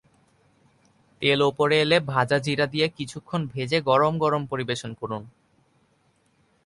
তেল 1.21 1.39
ওপরে 1.41 1.75
এলে 1.81 1.97
ভাজা 2.05 2.37
জিরা 2.39 2.65
দিয়ে 2.65 2.87
কিছুক্ষণ 2.89 3.41
ভেজে 3.47 3.79
গরম 3.81 4.13
গরম 4.17 4.43
পরিবেশন 4.45 4.91
করুন। 4.93 5.23